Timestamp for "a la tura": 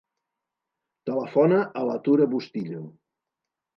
1.81-2.27